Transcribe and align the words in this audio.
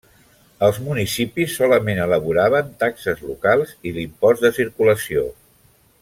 Els 0.67 0.77
municipis 0.85 1.51
solament 1.59 2.01
elaboraven 2.07 2.71
taxes 2.85 3.21
locals 3.29 3.75
i 3.91 3.95
l'Impost 3.99 4.47
de 4.47 4.53
Circulació. 4.61 5.27